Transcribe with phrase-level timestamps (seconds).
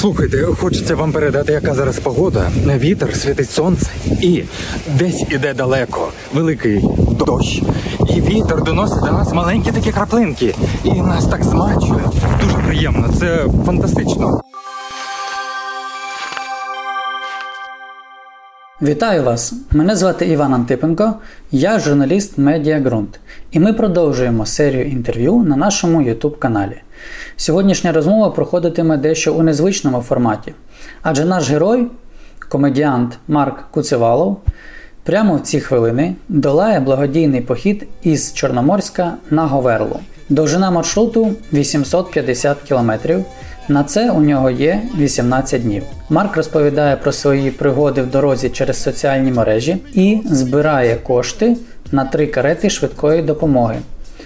[0.00, 2.50] Слухайте, хочеться вам передати, яка зараз погода.
[2.64, 3.86] На Вітер світить сонце,
[4.20, 4.42] і
[4.98, 7.62] десь іде далеко великий дощ.
[8.16, 10.54] І вітер доносить до нас маленькі такі краплинки.
[10.84, 12.04] І нас так змачує.
[12.42, 13.08] Дуже приємно.
[13.18, 14.40] Це фантастично.
[18.82, 19.52] Вітаю вас!
[19.70, 21.14] Мене звати Іван Антипенко,
[21.50, 23.20] я журналіст Медіа Ґрунт,
[23.50, 26.76] і ми продовжуємо серію інтерв'ю на нашому YouTube каналі.
[27.36, 30.54] Сьогоднішня розмова проходитиме дещо у незвичному форматі,
[31.02, 31.86] адже наш герой,
[32.48, 34.40] комедіант Марк Куцевалов,
[35.02, 40.00] прямо в ці хвилини долає благодійний похід із Чорноморська на Говерлу.
[40.28, 43.24] Довжина маршруту 850 кілометрів.
[43.70, 45.82] На це у нього є 18 днів.
[46.08, 51.56] Марк розповідає про свої пригоди в дорозі через соціальні мережі і збирає кошти
[51.92, 53.76] на три карети швидкої допомоги,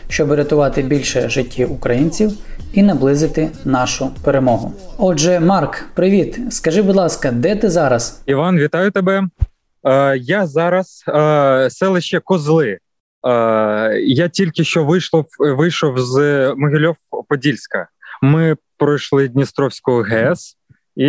[0.08, 2.32] щоб рятувати більше життів українців
[2.72, 4.72] і наблизити нашу перемогу.
[4.98, 6.38] Отже, Марк, привіт!
[6.50, 8.22] Скажи, будь ласка, де ти зараз?
[8.26, 9.22] Іван, вітаю тебе.
[9.86, 12.68] Е, я зараз е, селище Козли.
[12.68, 12.78] Е,
[14.00, 16.18] я тільки що вийшов, вийшов з
[16.50, 17.86] Могильов-Подільська.
[18.22, 20.56] Ми пройшли Дністровського ГЕС
[20.96, 21.06] і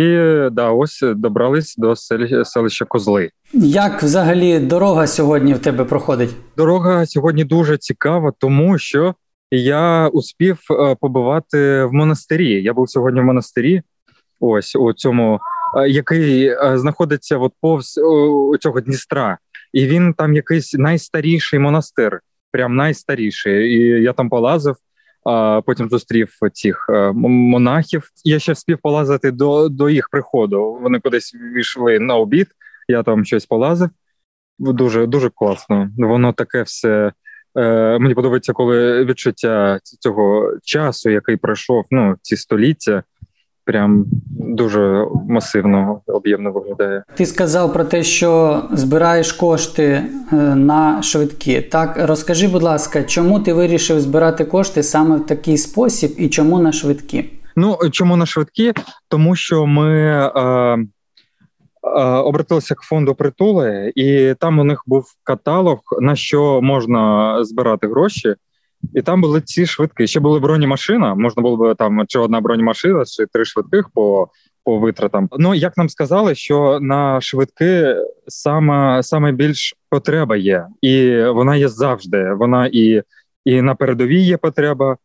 [0.52, 1.96] да, ось добрались до
[2.44, 3.30] селища Козли.
[3.52, 6.30] Як взагалі дорога сьогодні в тебе проходить?
[6.56, 9.14] Дорога сьогодні дуже цікава, тому що
[9.50, 12.62] я успів е, побувати в монастирі.
[12.62, 13.82] Я був сьогодні в монастирі,
[14.40, 15.40] ось у цьому,
[15.76, 17.94] е, який е, знаходиться от повз
[18.60, 19.38] цього Дністра,
[19.72, 22.20] і він там якийсь найстаріший монастир,
[22.50, 23.74] прям найстаріший.
[23.74, 24.76] І я там полазив
[25.66, 28.10] потім зустрів цих е, монахів.
[28.24, 30.78] Я ще встиг полазити до до їх приходу.
[30.82, 32.46] Вони кудись війшли на обід.
[32.88, 33.90] Я там щось полазив.
[34.58, 35.90] Дуже дуже класно.
[35.98, 37.12] Воно таке все.
[37.58, 43.02] Е, Мені подобається, коли відчуття цього часу, який пройшов, ну ці століття
[43.66, 47.04] прям дуже масивно об'ємно виглядає.
[47.14, 51.60] Ти сказав про те, що збираєш кошти е, на швидкі.
[51.60, 56.58] Так розкажи, будь ласка, чому ти вирішив збирати кошти саме в такий спосіб і чому
[56.58, 57.24] на швидкі?
[57.56, 58.72] Ну чому на швидкі?
[59.08, 59.90] Тому що ми.
[60.36, 60.86] Е,
[62.24, 68.34] Обратилися к фонду притули, і там у них був каталог, на що можна збирати гроші.
[68.94, 70.06] І там були ці швидкі.
[70.06, 74.28] Ще були бронемашина, можна було б там чи одна бронемашина, чи три швидких по
[74.64, 75.28] по витратам.
[75.38, 77.96] Ну як нам сказали, що на швидки
[78.26, 82.32] саме саме більш потреба є, і вона є завжди.
[82.32, 83.02] Вона і
[83.44, 84.96] і на передовій є потреба,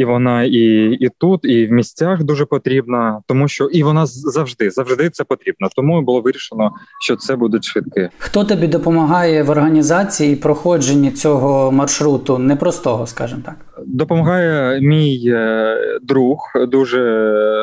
[0.00, 0.56] і вона і
[1.00, 5.68] і тут, і в місцях дуже потрібна, тому що і вона завжди завжди це потрібно.
[5.76, 8.08] Тому було вирішено, що це будуть швидки.
[8.18, 13.56] Хто тобі допомагає в організації і проходженні цього маршруту непростого, скажімо так,
[13.86, 17.00] допомагає мій е, друг, дуже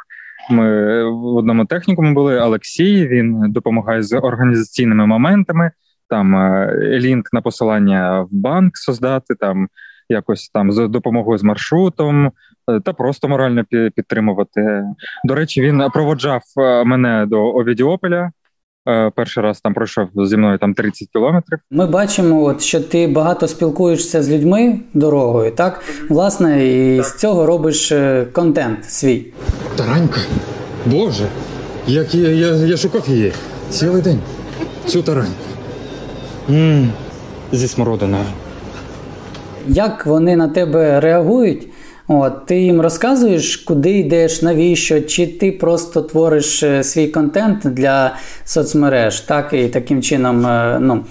[0.50, 2.40] Ми в одному технікуму були.
[2.40, 5.72] Олексій він допомагає з організаційними моментами
[6.12, 9.68] там е, лінк на посилання в банк создати, там
[10.10, 13.64] якось там з допомогою з маршрутом е, та просто морально
[13.96, 14.84] підтримувати.
[15.24, 18.32] До речі, він проводжав е, мене до Овідіополя.
[19.16, 21.60] Перший раз там пройшов зі мною там 30 кілометрів.
[21.72, 27.46] Ми бачимо, от що ти багато спілкуєшся з людьми дорогою, так власне, і з цього
[27.46, 27.94] робиш
[28.32, 29.34] контент свій.
[29.76, 30.20] Таранька,
[30.86, 31.26] Боже,
[31.88, 33.34] як я я, я шукав її
[33.70, 34.20] цілий день.
[34.86, 35.50] Цю тараньку.
[36.50, 36.91] Ммм,
[37.52, 38.24] Зі смородиною.
[39.68, 41.68] Як вони на тебе реагують?
[42.07, 48.16] От, Ти їм розказуєш, куди йдеш, навіщо, чи ти просто твориш е, свій контент для
[48.46, 51.06] соцмереж, так і таким чином е, ну,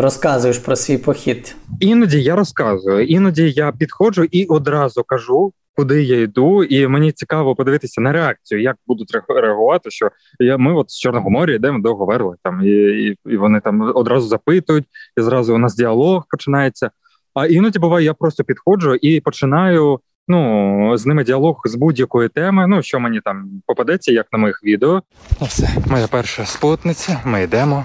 [0.00, 1.56] розказуєш про свій похід?
[1.80, 7.54] Іноді я розказую, іноді я підходжу і одразу кажу, куди я йду, і мені цікаво
[7.54, 9.90] подивитися на реакцію, як будуть реагувати.
[9.90, 13.60] Що я ми от з Чорного моря йдемо до Говерли, там і, і, і вони
[13.60, 14.84] там одразу запитують,
[15.18, 16.90] і зразу у нас діалог починається.
[17.34, 20.00] А іноді буває, я просто підходжу і починаю.
[20.28, 22.66] Ну, з ними діалог з будь-якої теми.
[22.66, 25.02] Ну, що мені там попадеться, як на моїх відео.
[25.40, 27.20] Ну, все, моя перша спутниця.
[27.24, 27.84] Ми йдемо.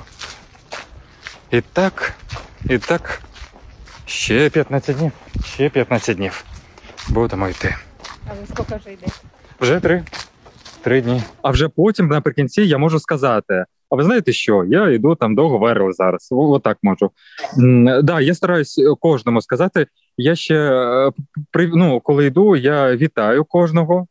[1.51, 2.13] І так,
[2.69, 3.21] і так.
[4.05, 5.11] Ще 15 днів.
[5.45, 6.50] Ще 15 днів.
[7.09, 7.75] Будемо йти.
[8.29, 9.05] А ви скільки вже йде?
[9.59, 10.03] Вже три.
[10.81, 11.23] Три дні.
[11.41, 14.63] А вже потім, наприкінці, я можу сказати: а ви знаєте що?
[14.63, 16.27] Я йду там довго верли зараз.
[16.31, 17.11] Отак можу.
[17.57, 19.87] М, да, я стараюсь кожному сказати.
[20.17, 21.11] Я ще е,
[21.51, 24.07] при ну, коли йду, я вітаю кожного.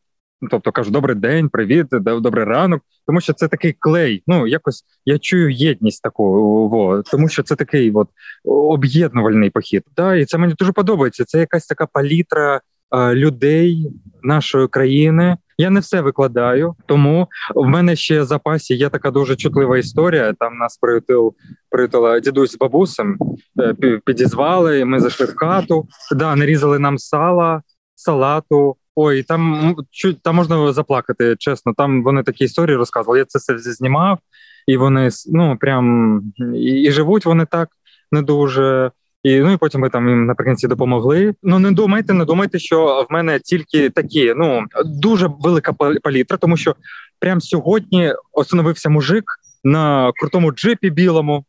[0.49, 2.81] Тобто кажу, добрий день, привіт, добрий ранок.
[3.07, 4.23] Тому що це такий клей.
[4.27, 6.23] Ну якось я чую єдність таку,
[6.69, 8.07] во, тому що це такий от
[8.43, 9.83] об'єднувальний похід.
[9.95, 11.25] Да, І це мені дуже подобається.
[11.25, 12.59] Це якась така палітра е,
[12.93, 13.91] людей
[14.23, 15.37] нашої країни.
[15.57, 20.33] Я не все викладаю, тому в мене ще в запасі є така дуже чутлива історія.
[20.39, 21.33] Там нас приютив
[21.69, 23.17] приютила дідусь з бабусем,
[23.59, 24.85] е, підізвали.
[24.85, 27.61] Ми зайшли в хату, да, нарізали нам сала,
[27.95, 28.75] салату.
[28.95, 31.35] Ой, там чуть там можна заплакати.
[31.39, 33.19] Чесно, там вони такі історії розказували.
[33.19, 34.19] Я це все знімав,
[34.67, 36.21] і вони ну прям
[36.55, 37.69] і, і живуть вони так
[38.11, 38.91] не дуже.
[39.23, 41.33] І ну і потім ми там їм наприкінці допомогли.
[41.43, 44.33] Ну не думайте, не думайте, що в мене тільки такі.
[44.37, 45.73] Ну дуже велика
[46.03, 46.75] палітра, тому що
[47.19, 49.23] прямо сьогодні остановився мужик
[49.63, 51.45] на крутому джипі білому.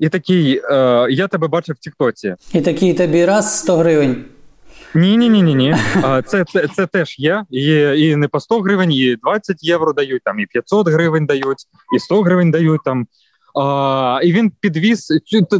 [0.00, 2.34] І такий, е, я тебе бачив в Тіктоці.
[2.52, 4.24] І такий тобі раз 100 гривень.
[4.94, 5.74] Ні, ні, ні, ні, ні.
[6.26, 7.44] Це це, це теж є.
[7.50, 11.58] Є і не по 100 гривень, і 20 євро дають, там і 500 гривень дають,
[11.96, 13.06] і 100 гривень дають там.
[14.24, 15.08] І він підвіз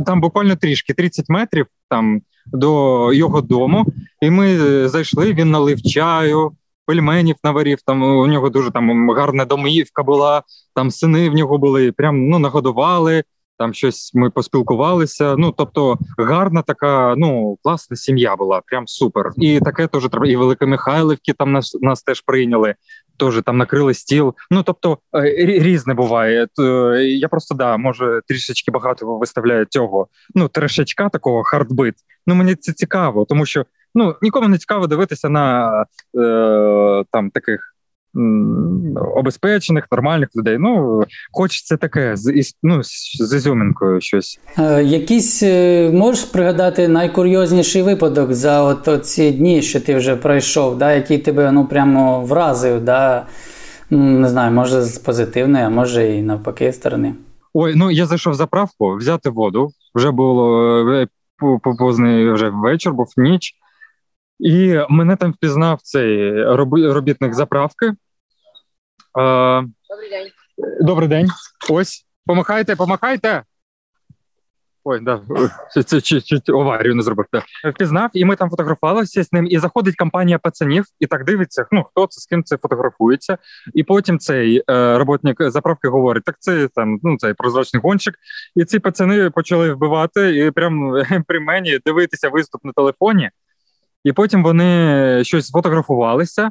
[0.06, 3.86] там буквально трішки 30 метрів там до його дому.
[4.20, 4.58] І ми
[4.88, 5.32] зайшли.
[5.32, 6.52] Він налив чаю,
[6.86, 7.78] пельменів наварів.
[7.86, 10.42] Там у нього дуже там гарна домівка була.
[10.74, 11.92] Там сини в нього були.
[11.92, 13.24] Прям ну нагодували.
[13.58, 15.36] Там щось ми поспілкувалися.
[15.38, 19.32] Ну тобто, гарна така, ну класна сім'я була, прям супер.
[19.36, 20.26] І таке теж треба.
[20.26, 22.74] І Великомихайлівки там нас нас теж прийняли
[23.16, 24.34] теж там накрили стіл.
[24.50, 26.48] Ну тобто е, різне буває.
[27.02, 30.08] Я просто да, може трішечки багато виставляю цього.
[30.34, 31.94] Ну, трешечка такого хардбит.
[32.26, 33.64] Ну мені це цікаво, тому що
[33.94, 35.70] ну нікому не цікаво дивитися на
[36.18, 37.75] е, там таких
[39.14, 40.58] обезпечених, нормальних людей.
[40.58, 41.02] Ну
[41.32, 44.40] хочеться таке з ну, з ізюминкою щось.
[44.58, 50.78] Е, якийсь е, можеш пригадати найкурйозніший випадок за от ці дні, що ти вже пройшов,
[50.78, 53.26] да, який тебе ну прямо вразив, да?
[53.90, 57.14] не знаю, може з позитивної, а може і навпаки сторони.
[57.54, 59.70] Ой, ну я зайшов в заправку, взяти воду.
[59.94, 61.06] Вже було е,
[61.78, 63.52] позний вже вечір, був ніч.
[64.38, 66.42] І мене там впізнав цей
[66.92, 67.92] робітник заправки.
[69.16, 70.30] Добрий день.
[70.80, 71.28] Добрий день.
[71.70, 72.06] Ось.
[72.26, 73.44] Помахайте, помахайте.
[74.84, 75.20] Ой, да,
[75.86, 77.26] це чуть аварію не зробив.
[77.64, 79.46] Впізнав, і ми там фотографувалися з ним.
[79.50, 83.38] І заходить компанія пацанів, і так дивиться, ну хто це з ким це фотографується.
[83.74, 88.14] І потім цей е, роботник заправки говорить: так це там ну цей прозрачний гонщик.
[88.56, 90.94] І ці пацани почали вбивати і прям
[91.26, 93.30] при мені дивитися виступ на телефоні.
[94.04, 96.50] І потім вони щось фотографувалися,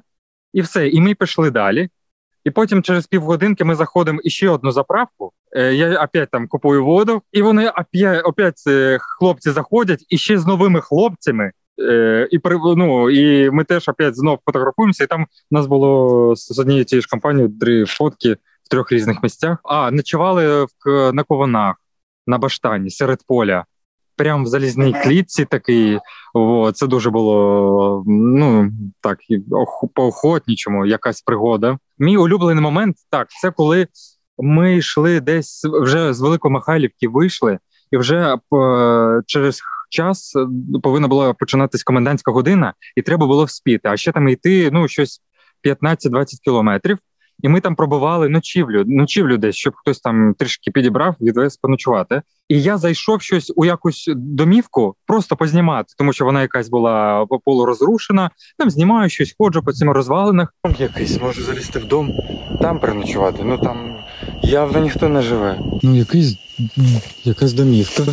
[0.54, 0.88] і все.
[0.88, 1.90] І ми пішли далі.
[2.46, 5.32] І потім через півгодинки ми заходимо і ще одну заправку.
[5.52, 10.38] Е, я опять там купую воду, і вони опять, опять е, хлопці заходять і ще
[10.38, 11.52] з новими хлопцями.
[11.80, 15.04] Е, і ну, і ми теж опять знов фотографуємося.
[15.04, 15.22] І там
[15.52, 18.34] у нас було з однієї тієї ж компанії три фотки
[18.64, 19.58] в трьох різних місцях.
[19.64, 21.76] А ночували в на кованах
[22.28, 23.66] на баштані серед поля
[24.16, 26.00] прям в залізній клітці такий.
[26.34, 28.72] О, це дуже було ну
[29.02, 29.20] так
[29.94, 31.78] по охотнічому, якась пригода.
[32.00, 33.88] Мій улюблений момент так, це коли
[34.38, 37.60] ми йшли десь вже з Великомихайлівки вийшли,
[37.92, 40.34] і вже е, через час
[40.84, 43.90] повинна була починатись комендантська година, і треба було вспіти.
[43.90, 45.22] А ще там йти ну щось
[45.64, 46.98] 15-20 кілометрів.
[47.44, 52.22] І ми там пробували ночівлю, ночівлю десь, щоб хтось там трішки підібрав, відвез поночувати.
[52.50, 58.30] І я зайшов щось у якусь домівку, просто познімати, тому що вона якась була полурозрушена.
[58.58, 60.54] Там знімаю щось, ходжу по цим розвалинах.
[60.80, 62.12] Якийсь можу залізти в дом,
[62.62, 63.44] там переночувати.
[63.44, 63.98] Ну там
[64.42, 65.60] явно ніхто не живе.
[65.84, 66.38] Ну, якийсь
[67.24, 68.04] якась домівка.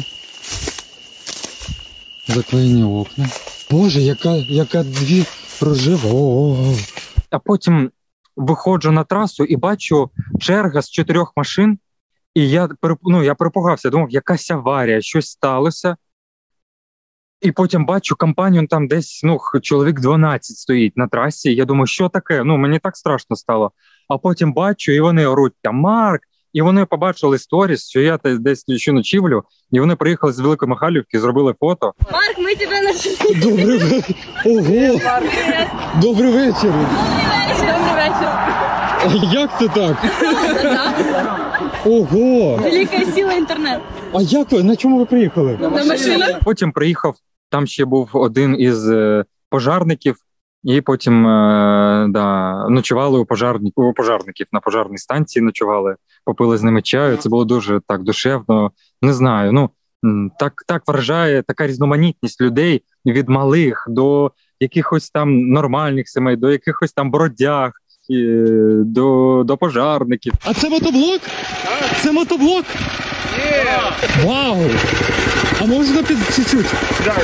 [2.29, 3.29] Заклеєні окна.
[3.71, 5.25] Боже, яка яка дві
[5.61, 6.57] прожива.
[7.31, 7.91] А потім
[8.37, 10.11] виходжу на трасу і бачу
[10.41, 11.79] черга з чотирьох машин,
[12.35, 12.69] і я
[13.03, 15.97] ну, я перепугався, думав, якась аварія, щось сталося.
[17.41, 21.55] І потім бачу компанію там десь ну, чоловік 12 стоїть на трасі.
[21.55, 22.45] Я думаю, що таке?
[22.45, 23.73] Ну мені так страшно стало.
[24.09, 26.23] А потім бачу, і вони оруть там Марк,
[26.53, 31.21] і вони побачили сторіс, що я десь ще ночівлю, і вони приїхали з Великої Михайлівки,
[31.21, 31.93] зробили фото.
[32.13, 33.35] Марк, ми тебе нашли.
[33.35, 34.05] Добрий
[34.47, 35.01] Ого!
[36.01, 36.73] Добрий вечір.
[36.73, 37.82] Добрий вечір.
[39.33, 39.97] Як це так?
[41.87, 42.57] Ого!
[42.57, 43.81] Велика сила інтернет.
[44.15, 44.63] А як ви?
[44.63, 45.59] На чому ви приїхали?
[45.61, 46.41] На машинах.
[46.45, 47.15] Потім приїхав,
[47.51, 50.17] там ще був один із е, пожарників.
[50.65, 55.43] І потім е, да, ночували у пожарників, у пожарників на пожарній станції.
[55.43, 57.17] Ночували, попили з ними чаю.
[57.17, 58.71] Це було дуже так душевно.
[59.03, 59.53] Не знаю.
[59.53, 59.71] Ну
[60.39, 66.93] так так вражає така різноманітність людей від малих до якихось там нормальних сімей, до якихось
[66.93, 67.73] там бродяг,
[68.85, 70.33] до до пожарників.
[70.45, 71.21] А це мотоблок?
[72.03, 72.65] Це мотоблок?
[73.39, 74.27] Yeah.
[74.27, 74.57] Вау!
[75.61, 76.67] А можна під чуть-чуть?
[77.05, 77.15] Да,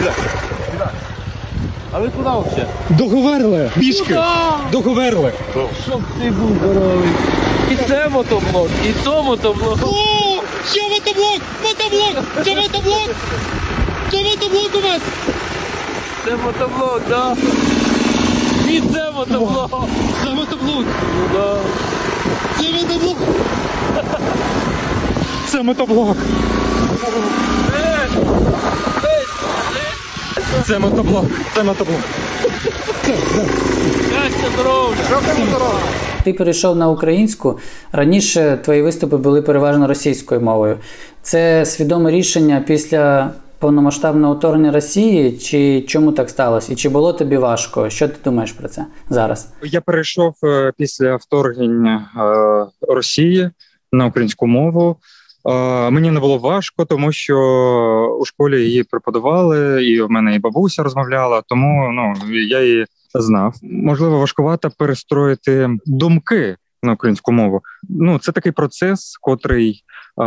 [0.00, 0.12] да.
[1.92, 2.66] А ви куди взагалі?
[2.88, 3.70] Договерли!
[3.78, 4.18] Пішки!
[4.72, 5.32] Договерли!
[5.86, 7.08] Щоб ти був здоровий.
[7.72, 9.78] І це мотоблок, і це мотоблок.
[9.82, 10.42] О,
[10.72, 11.40] ще мотоблок!
[11.62, 12.24] Мотоблок!
[12.44, 13.10] Це мотоблок!
[14.10, 15.00] Це мотоблок у вас!
[16.24, 17.36] Це мотоблок, да?
[18.68, 19.88] І це мотоблок.
[20.24, 20.84] Це мотоблок!
[21.32, 21.56] Да.
[22.58, 23.16] Це мотоблок!
[25.46, 26.16] Це мотоблок!
[30.66, 31.24] Це мотоблок!
[31.54, 32.00] Це мотоблок!
[36.24, 37.58] Ти перейшов на українську.
[37.92, 40.78] Раніше твої виступи були переважно російською мовою.
[41.22, 46.72] Це свідоме рішення після повномасштабного вторгнення Росії, чи чому так сталося?
[46.72, 47.90] І чи було тобі важко?
[47.90, 49.52] Що ти думаєш про це зараз?
[49.62, 53.50] Я перейшов е, після вторгнення е, Росії
[53.92, 54.96] на українську мову.
[55.48, 57.38] Е, Мені не було важко, тому що
[58.20, 63.54] у школі її преподавали, і в мене і бабуся розмовляла, тому ну я її знав.
[63.62, 67.60] Можливо, важкувато перестроїти думки на українську мову.
[67.88, 69.84] Ну, це такий процес, котрий
[70.22, 70.24] е,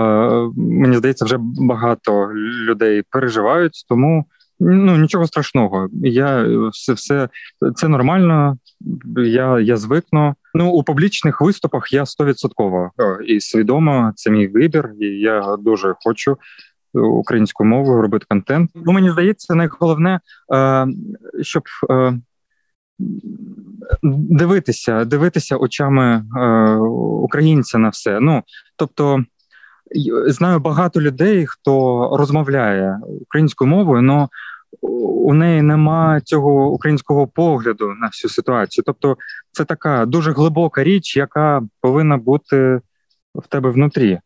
[0.58, 4.26] мені здається, вже багато людей переживають, тому
[4.60, 5.90] ну нічого страшного.
[6.04, 7.30] Я е, все, все
[7.76, 8.58] це нормально.
[9.18, 10.36] Я, я звикну.
[10.54, 15.96] Ну у публічних виступах я стовідсотково е, і свідомо це мій вибір, і я дуже
[16.06, 16.38] хочу
[16.94, 18.72] українською мовою робити контент.
[18.76, 20.20] Ну мені здається, найголовне,
[21.42, 21.64] щоб
[24.04, 26.76] дивитися, дивитися очами е,
[27.24, 28.20] українця на все.
[28.20, 28.44] Ну
[28.76, 29.24] тобто.
[30.28, 34.28] Знаю багато людей, хто розмовляє українською мовою, але
[35.30, 38.84] у неї нема цього українського погляду на всю ситуацію.
[38.86, 39.18] Тобто,
[39.52, 42.82] це така дуже глибока річ, яка повинна бути
[43.36, 44.20] в тебе внутрі.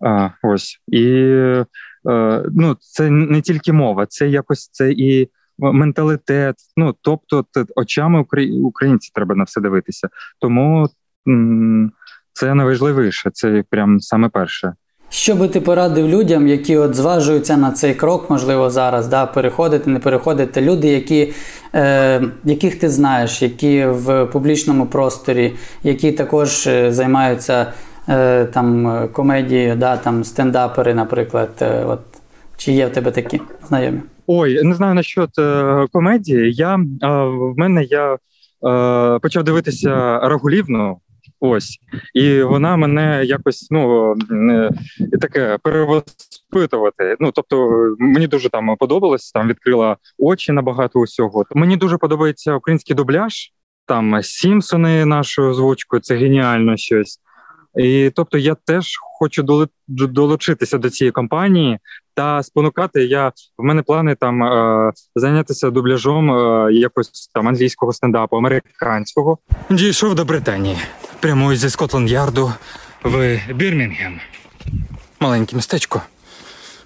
[0.00, 1.04] А, ось і
[2.08, 6.54] е, ну, це не тільки мова, це якось це і менталітет.
[6.76, 7.44] Ну тобто,
[7.76, 10.08] очами украї- українці треба на все дивитися.
[10.40, 10.88] Тому
[12.32, 14.72] це найважливіше, це прям саме перше.
[15.08, 19.90] Що би ти порадив людям, які от зважуються на цей крок, можливо, зараз, да, переходити,
[19.90, 20.60] не переходити.
[20.60, 21.32] Люди, які,
[21.74, 27.72] е, яких ти знаєш, які в публічному просторі, які також е, займаються
[28.08, 31.50] е, там комедією, да, там стендапери, наприклад.
[31.60, 32.00] Е, от,
[32.56, 34.00] чи є в тебе такі знайомі?
[34.26, 36.52] Ой, не знаю насчет е, комедії.
[36.52, 41.00] Я е, в мене я е, почав дивитися Рагулівну.
[41.40, 41.78] Ось,
[42.14, 44.70] і вона мене якось ну не,
[45.20, 47.16] таке перевоспитувати.
[47.20, 47.68] Ну тобто,
[47.98, 51.44] мені дуже там подобалось, там відкрила очі на багато усього.
[51.54, 53.52] Мені дуже подобається український дубляж.
[53.86, 57.20] Там Сімпсони нашою озвучкою, це геніально щось.
[57.76, 58.86] І тобто я теж
[59.18, 61.78] хочу долучитися до цієї компанії
[62.14, 63.04] та спонукати.
[63.04, 69.38] Я в мене плани там е, зайнятися дубляжом е, якось там англійського стендапу, американського.
[69.70, 70.78] Дійшов до Британії.
[71.20, 72.52] Прямую зі Скотланд-Ярду
[73.04, 74.20] в Бірмінгем.
[75.20, 76.02] Маленьке містечко.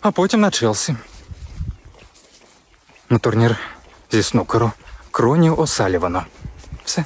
[0.01, 0.97] А потім на Челсі.
[3.11, 3.57] На турнір
[4.11, 4.73] зі снукеру
[5.11, 6.27] Кроні Осалівана.
[6.85, 7.05] Все.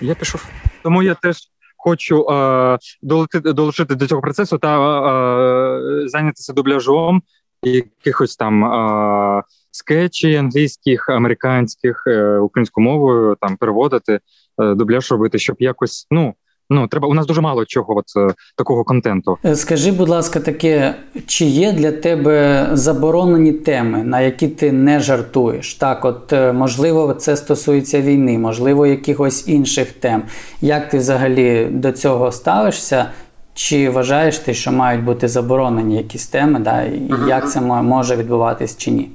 [0.00, 0.46] Я пішов.
[0.82, 1.36] Тому я теж
[1.86, 7.22] хочу е, долучити, долучити до цього процесу та е, зайнятися дубляжом
[7.62, 14.20] якихось там е, скетчі англійських, американських, е, українською мовою, там переводити,
[14.62, 16.34] е, дубляж робити, щоб якось, ну.
[16.70, 19.38] Ну, треба у нас дуже мало чого, от е, такого контенту.
[19.44, 20.94] Е, Скажи, будь ласка, таке,
[21.26, 25.74] чи є для тебе заборонені теми, на які ти не жартуєш?
[25.74, 30.22] Так, от е, можливо, це стосується війни, можливо, якихось інших тем.
[30.60, 33.10] Як ти взагалі до цього ставишся?
[33.54, 38.76] Чи вважаєш ти, що мають бути заборонені якісь теми, да, і як це може відбуватись
[38.76, 39.10] чи ні?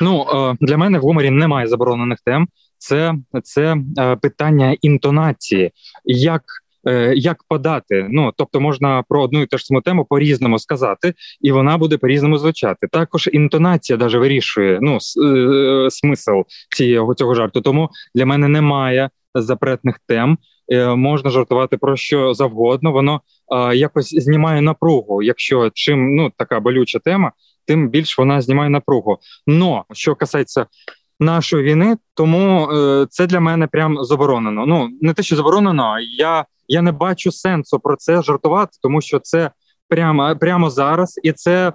[0.00, 0.26] Ну
[0.60, 2.48] для мене в гуморі немає заборонених тем.
[2.78, 5.70] Це, це е, питання інтонації,
[6.04, 6.42] як.
[6.88, 11.14] е, Як подати, ну тобто можна про одну і ту ж саму тему по-різному сказати,
[11.40, 12.86] і вона буде по-різному звучати.
[12.92, 16.40] Також інтонація даже вирішує ну е, смисл
[16.76, 17.60] цього цього жарту.
[17.60, 20.38] Тому для мене немає запретних тем.
[20.96, 22.92] Можна жартувати про що завгодно.
[22.92, 23.20] Воно
[23.54, 25.22] е, якось знімає напругу.
[25.22, 27.32] Якщо чим ну така болюча тема,
[27.66, 29.18] тим більш вона знімає напругу.
[29.46, 30.66] Но що касається
[31.20, 34.66] нашої війни, тому е, це для мене прям заборонено.
[34.66, 39.18] Ну не те, що заборонено, я, я не бачу сенсу про це жартувати, тому що
[39.18, 39.50] це
[39.88, 41.72] прямо, прямо зараз, і це.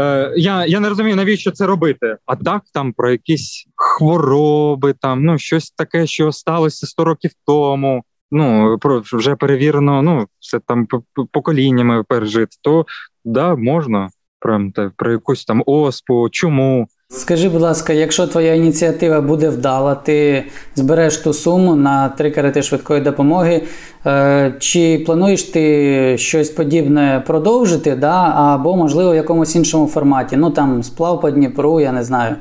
[0.00, 2.16] Е, я, я не розумію, навіщо це робити.
[2.26, 8.02] А так там про якісь хвороби, там ну щось таке, що сталося 100 років тому.
[8.30, 10.86] Ну про вже перевірено, ну все там
[11.32, 12.56] поколіннями пережити.
[12.62, 12.86] То
[13.24, 16.88] да, можна прям про якусь там оспу, чому.
[17.10, 22.62] Скажи, будь ласка, якщо твоя ініціатива буде вдала, ти збереш ту суму на три карети
[22.62, 23.62] швидкої допомоги.
[24.06, 28.32] Е, чи плануєш ти щось подібне продовжити, да?
[28.36, 30.36] або, можливо, в якомусь іншому форматі?
[30.36, 32.36] Ну там сплав по Дніпру, я не знаю,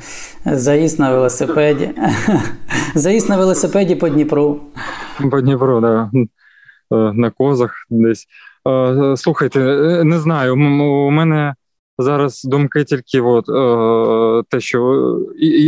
[0.46, 1.90] заїзд на велосипеді.
[2.96, 4.60] Заїзд на велосипеді по Дніпру.
[5.32, 6.12] По Дніпру, да.
[6.14, 8.28] Е, на козах десь.
[8.68, 9.60] Е, слухайте,
[10.04, 11.54] не знаю, у мене
[11.98, 13.46] зараз думки тільки от,
[14.50, 15.20] те, що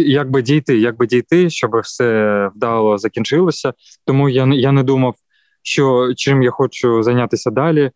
[0.05, 3.73] як би дійти, як би дійти, щоб все вдало закінчилося.
[4.05, 5.15] Тому я я не думав,
[5.63, 7.91] що чим я хочу зайнятися далі.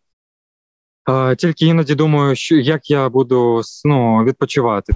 [1.38, 4.92] Тільки іноді думаю, що як я буду ну, відпочивати.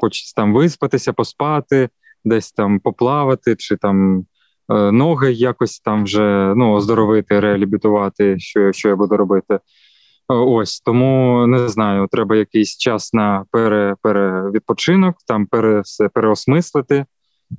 [0.00, 1.88] Хочеться там виспатися, поспати,
[2.24, 4.24] десь там поплавати, чи там е,
[4.68, 9.58] ноги якось там вже ну, оздоровити, реабілітувати, що що я буду робити.
[10.28, 17.04] Ось тому не знаю, треба якийсь час на пере, перевідпочинок, там пере, все переосмислити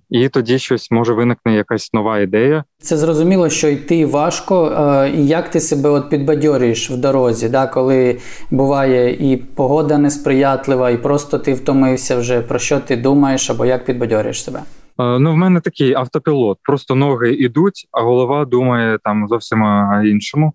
[0.09, 2.63] і тоді щось може виникне якась нова ідея.
[2.79, 4.67] Це зрозуміло, що йти важко.
[4.67, 8.17] Е, і як ти себе от підбадьорюєш в дорозі, да, коли
[8.51, 13.85] буває і погода несприятлива, і просто ти втомився вже про що ти думаєш, або як
[13.85, 14.59] підбадьорюєш себе?
[14.99, 16.57] Е, ну, в мене такий автопілот.
[16.63, 19.63] Просто ноги йдуть, а голова думає там зовсім
[20.05, 20.53] іншому.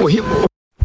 [0.00, 0.22] Ой,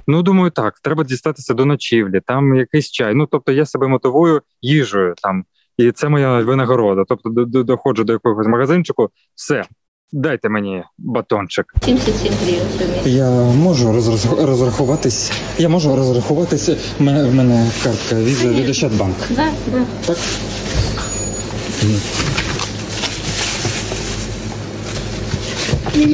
[0.08, 3.14] Ну, думаю, так, треба дістатися до ночівлі, там якийсь чай.
[3.14, 5.44] Ну, тобто, я себе мотивую їжею там,
[5.78, 7.04] і це моя винагорода.
[7.08, 9.64] Тобто, доходжу до якогось магазинчику, все.
[10.12, 11.66] Дайте мені батончик.
[11.86, 13.02] 77 гривень.
[13.06, 13.94] Я можу
[14.42, 15.32] розрахуватись.
[15.58, 16.78] Я можу розрахуватися.
[17.00, 19.16] В мене, в мене картка віза від Ощадбанк.
[19.30, 19.82] Да, да.
[20.06, 20.18] Так.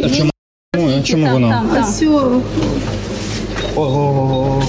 [0.03, 0.31] А чому,
[1.03, 1.49] чому там, воно?
[1.49, 1.83] Там, там.
[1.83, 2.05] Все.
[3.75, 4.63] Ого.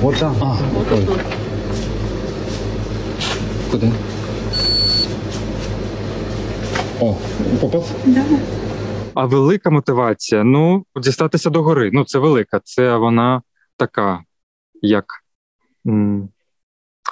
[0.00, 0.36] Вот там.
[0.40, 0.56] А,
[0.92, 1.06] ой.
[3.70, 3.92] Куди?
[7.00, 7.14] О,
[7.60, 7.90] попав?
[8.04, 8.24] Да.
[9.14, 10.44] А велика мотивація.
[10.44, 11.90] Ну, дістатися до гори.
[11.92, 12.60] Ну, це велика.
[12.64, 13.42] Це вона
[13.76, 14.22] така,
[14.82, 15.04] як.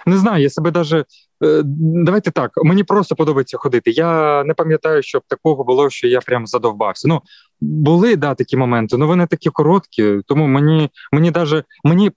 [0.06, 1.04] Не знаю, я себе даже.
[1.44, 3.90] Е, давайте так, мені просто подобається ходити.
[3.90, 7.08] Я не пам'ятаю, щоб такого було, що я прям задовбався.
[7.08, 7.22] Ну,
[7.60, 12.10] були да, такі моменти, але вони такі короткі, тому мені мені даже мені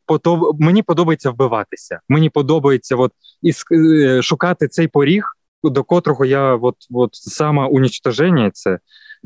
[0.60, 2.00] мені подобається вбиватися.
[2.10, 8.52] Мені подобається от, іс, е, шукати цей поріг, до котрого я от, от саме унічтоження
[8.52, 8.80] це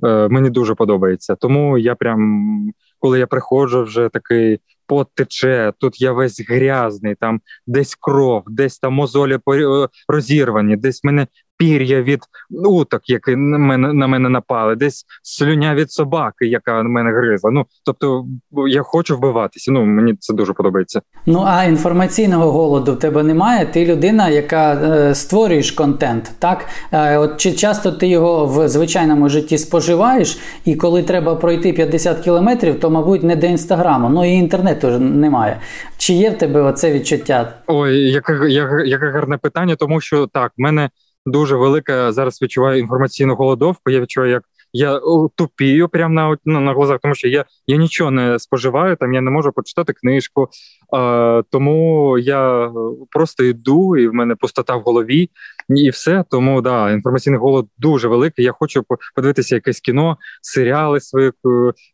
[0.03, 1.35] е, мені дуже подобається.
[1.35, 7.41] Тому я прям, коли я приходжу, вже такий пот тече, тут я весь грязний, там
[7.67, 11.27] десь кров, десь там мозолі е, розірвані, десь мене
[11.61, 12.19] пір'я від
[12.49, 17.51] уток, які на мене на мене напали, десь слюня від собаки, яка на мене гризла.
[17.51, 18.25] Ну тобто
[18.67, 19.71] я хочу вбиватися.
[19.71, 21.01] Ну мені це дуже подобається.
[21.25, 23.65] Ну а інформаційного голоду в тебе немає.
[23.65, 29.29] Ти людина, яка е, створюєш контент, так е, от чи часто ти його в звичайному
[29.29, 34.33] житті споживаєш, і коли треба пройти 50 кілометрів, то мабуть не до інстаграму, ну і
[34.33, 35.59] інтернету ж немає.
[35.97, 37.53] Чи є в тебе оце відчуття?
[37.67, 40.89] Ой, яке яке, яке гарне питання, тому що так в мене
[41.25, 43.91] дуже велика зараз відчуваю інформаційну голодовку.
[43.91, 45.01] Я відчуваю, як я
[45.35, 49.21] тупію прямо на ну, на глазах, тому що я я нічого не споживаю, там я
[49.21, 50.49] не можу почитати книжку,
[50.93, 52.71] Е, тому я
[53.09, 55.29] просто йду, і в мене пустота в голові,
[55.75, 56.23] і все.
[56.29, 58.45] Тому да, інформаційний голод дуже великий.
[58.45, 58.83] Я хочу
[59.15, 61.31] подивитися якесь кіно, серіали свої е,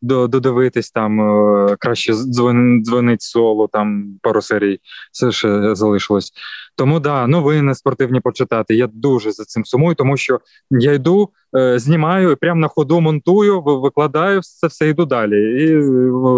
[0.02, 4.80] додивитись там е, краще дзвонить соло, там пару серій
[5.12, 6.32] все ще залишилось.
[6.76, 8.76] Тому да, новини спортивні почитати.
[8.76, 13.02] Я дуже за цим сумую, тому що я йду, е, знімаю і прямо на ходу
[13.02, 15.64] монтую, викладаю це все йду далі.
[15.64, 15.68] І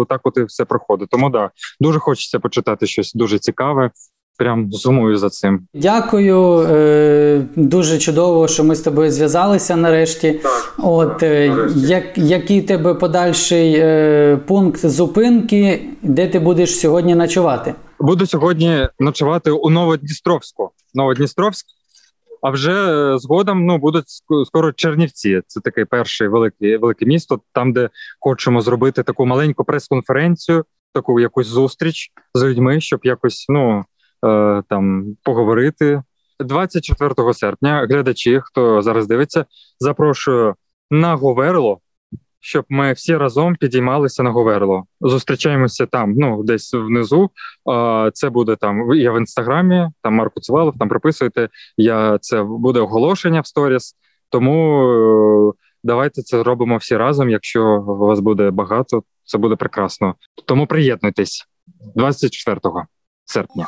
[0.08, 1.08] так от і все проходить.
[1.08, 1.50] Тому да,
[1.80, 3.90] дуже хочеться почитати щось дуже цікаве.
[4.40, 5.66] Прям сумую за цим.
[5.74, 10.32] Дякую, е, дуже чудово, що ми з тобою зв'язалися нарешті.
[10.32, 11.80] Так, От е, нарешті.
[11.80, 17.74] як який тебе подальший е, пункт зупинки, де ти будеш сьогодні ночувати?
[17.98, 20.70] Буду сьогодні ночувати у Новодністровську.
[20.94, 21.66] Новодністровськ,
[22.42, 22.74] а вже
[23.18, 24.04] згодом ну будуть
[24.46, 25.40] скоро Чернівці.
[25.46, 27.88] Це таке перше велике велике місто, там де
[28.20, 33.84] хочемо зробити таку маленьку прес-конференцію, таку якусь зустріч з людьми, щоб якось ну е,
[34.68, 36.02] там поговорити.
[36.40, 37.86] 24 серпня.
[37.90, 39.44] Глядачі, хто зараз дивиться,
[39.80, 40.54] запрошую
[40.90, 41.80] на Говерло
[42.40, 44.84] щоб ми всі разом підіймалися на Говерло.
[45.00, 47.30] Зустрічаємося там, ну десь внизу.
[48.12, 48.94] Це буде там.
[48.94, 51.48] Я в інстаграмі, там Марко Цивалов, там прописуєте.
[51.76, 53.96] Я це буде оголошення в сторіс.
[54.30, 57.30] Тому Давайте це робимо всі разом.
[57.30, 60.14] Якщо вас буде багато, це буде прекрасно.
[60.46, 61.44] Тому приєднуйтесь
[61.96, 62.60] 24
[63.24, 63.66] серпня.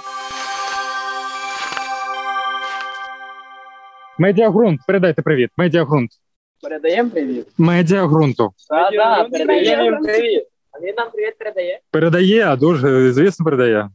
[4.23, 5.51] Медіагрунт, передайте привіт.
[5.57, 6.11] Медіагрунт.
[6.63, 7.47] Передаємо привіт.
[7.59, 8.53] Медіагрунту.
[8.69, 10.47] Так, так, передаємо привіт.
[10.71, 11.81] А він нам привіт передає.
[11.91, 13.89] Передає, а дуже звісно передає.